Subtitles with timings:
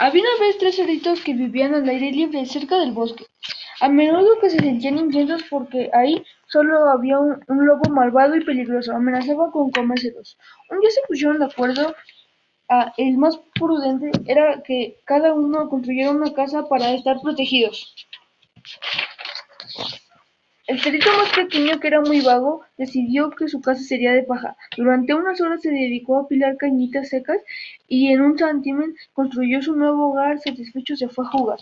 [0.00, 3.26] Había una vez tres cerditos que vivían al aire libre, cerca del bosque.
[3.80, 8.92] A menudo que se sentían inquietos porque ahí solo había un, lobo malvado y peligroso,
[8.92, 10.38] amenazaba con comérselos.
[10.70, 11.94] Un día se pusieron de acuerdo
[12.68, 17.94] a el más prudente era que cada uno construyera una casa para estar protegidos.
[20.68, 24.54] El cerdito más pequeño, que era muy vago, decidió que su casa sería de paja.
[24.76, 27.38] Durante unas horas se dedicó a apilar cañitas secas
[27.88, 30.38] y en un santimen construyó su nuevo hogar.
[30.38, 31.58] Satisfecho se fue a jugar.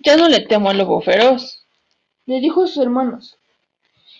[0.00, 1.64] Ya no le temo al lobo feroz.
[2.26, 3.38] Le dijo a sus hermanos.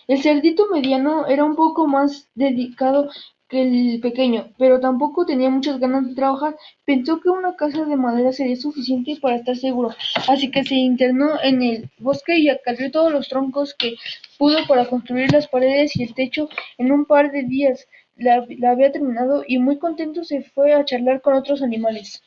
[0.09, 3.09] El cerdito mediano era un poco más dedicado
[3.49, 6.57] que el pequeño, pero tampoco tenía muchas ganas de trabajar.
[6.87, 9.91] Pensó que una casa de madera sería suficiente para estar seguro,
[10.29, 13.97] así que se internó en el bosque y acarreó todos los troncos que
[14.39, 16.49] pudo para construir las paredes y el techo.
[16.79, 21.21] En un par de días la había terminado y muy contento se fue a charlar
[21.21, 22.23] con otros animales.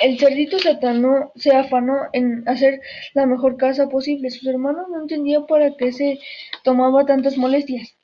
[0.00, 2.80] El cerdito se, atanó- se afanó en hacer
[3.14, 4.30] la mejor casa posible.
[4.30, 6.18] Sus hermanos no entendían para qué se
[6.64, 7.94] tomaba tantas molestias.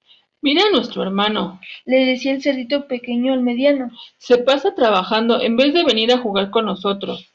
[0.43, 1.59] Mira a nuestro hermano.
[1.87, 3.91] Le decía el cerdito pequeño al mediano.
[4.19, 7.33] Se pasa trabajando en vez de venir a jugar con nosotros.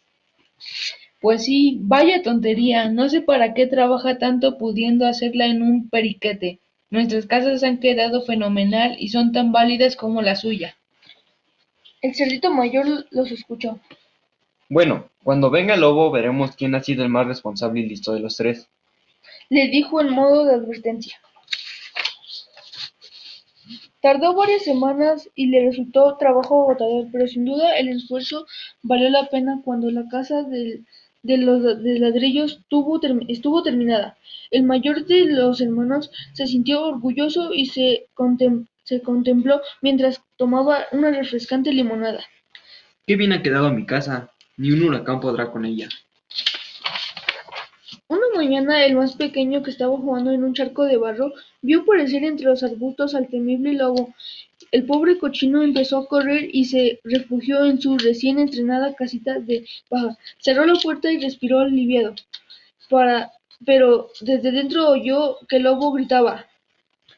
[1.20, 6.60] Pues sí, vaya tontería, no sé para qué trabaja tanto pudiendo hacerla en un periquete.
[6.90, 10.76] Nuestras casas han quedado fenomenal y son tan válidas como la suya.
[12.02, 13.80] El cerdito mayor los escuchó.
[14.72, 18.22] Bueno, cuando venga el lobo veremos quién ha sido el más responsable y listo de
[18.22, 18.70] los tres.
[19.50, 21.20] Le dijo en modo de advertencia.
[24.02, 28.48] Tardó varias semanas y le resultó trabajo agotador, pero sin duda el esfuerzo
[28.82, 30.86] valió la pena cuando la casa del-
[31.22, 32.98] de los de ladrillos tuvo
[33.28, 34.18] estuvo terminada.
[34.52, 40.86] El mayor de los hermanos se sintió orgulloso y se, contem- se contempló mientras tomaba
[40.94, 42.24] una refrescante limonada.
[43.06, 44.31] Qué bien ha quedado mi casa.
[44.58, 45.90] Ni un huracán podrá con ella.
[48.08, 51.32] Una mañana el más pequeño, que estaba jugando en un charco de barro,
[51.62, 54.14] vio aparecer entre los arbustos al temible lobo.
[54.72, 59.66] El pobre cochino empezó a correr y se refugió en su recién entrenada casita de
[59.90, 60.18] paja.
[60.40, 62.16] Cerró la puerta y respiró aliviado.
[62.90, 63.32] Para,
[63.66, 66.48] pero desde dentro oyó que el lobo gritaba.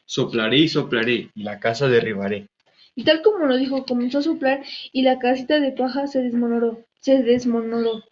[0.06, 2.48] Soplaré y soplaré, y la casa derribaré.
[2.94, 4.62] Y tal como lo dijo, comenzó a soplar
[4.92, 6.78] y la casita de paja se desmoronó.
[7.04, 8.02] Se desmoronó.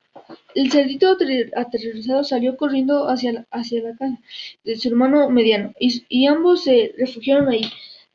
[0.54, 4.18] El cerdito ater- aterrorizado salió corriendo hacia la, hacia la casa
[4.64, 7.62] de su hermano mediano y, y ambos se refugiaron ahí.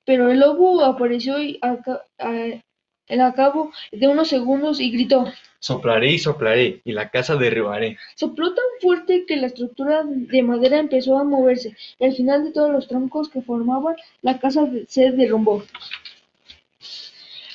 [0.05, 5.25] Pero el lobo apareció y a, cabo de unos segundos y gritó.
[5.59, 7.97] Soplaré y soplaré, y la casa derribaré.
[8.15, 12.51] Sopló tan fuerte que la estructura de madera empezó a moverse y al final de
[12.51, 15.63] todos los troncos que formaban la casa se derrumbó.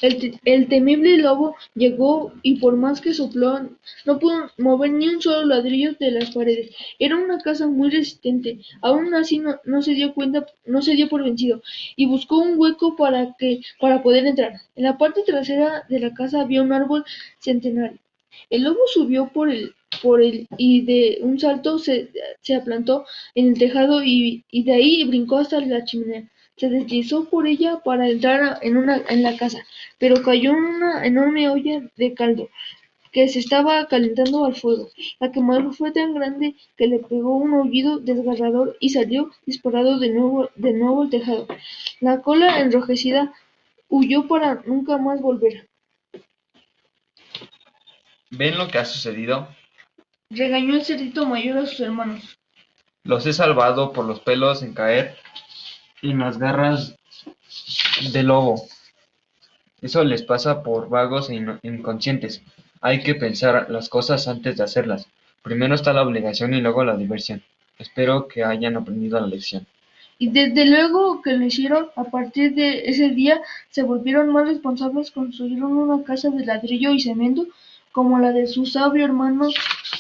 [0.03, 3.71] El, te- el temible lobo llegó y por más que sopló
[4.05, 6.75] no pudo mover ni un solo ladrillo de las paredes.
[6.99, 8.59] Era una casa muy resistente.
[8.83, 11.63] Aún así no, no se dio cuenta, no se dio por vencido
[11.97, 14.61] y buscó un hueco para que para poder entrar.
[14.77, 17.05] En la parte trasera de la casa había un árbol
[17.39, 17.99] centenario.
[18.51, 23.49] El lobo subió por el por el y de un salto se, se aplantó en
[23.49, 26.29] el tejado y de ahí brincó hasta la chimenea.
[26.63, 29.67] Se deslizó por ella para entrar en una en la casa,
[29.99, 32.51] pero cayó en una enorme olla de caldo
[33.11, 34.89] que se estaba calentando al fuego.
[35.19, 40.11] La quemadura fue tan grande que le pegó un aullido desgarrador y salió disparado de
[40.11, 41.49] nuevo de nuevo al tejado.
[41.99, 43.33] La cola enrojecida
[43.89, 45.69] huyó para nunca más volver.
[48.31, 49.49] ¿Ven lo que ha sucedido?
[50.31, 52.39] Regañó el cerdito mayor a sus hermanos.
[53.03, 55.17] Los he salvado por los pelos en caer
[56.03, 56.97] en las garras
[58.13, 58.63] del lobo.
[59.81, 62.43] Eso les pasa por vagos e inconscientes.
[62.81, 65.09] Hay que pensar las cosas antes de hacerlas.
[65.43, 67.43] Primero está la obligación y luego la diversión.
[67.79, 69.67] Espero que hayan aprendido la lección.
[70.19, 73.41] Y desde luego que lo hicieron, a partir de ese día
[73.71, 77.47] se volvieron más responsables, construyeron una casa de ladrillo y cemento
[77.91, 79.49] como la de su sabio hermano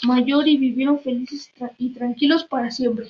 [0.04, 3.08] mayor y vivieron felices y tranquilos para siempre.